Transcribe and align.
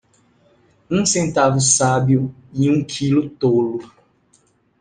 Um 0.89 1.05
centavo 1.05 1.59
sábio 1.61 2.33
e 2.51 2.67
um 2.71 2.83
quilo 2.83 3.29
tolo. 3.29 3.87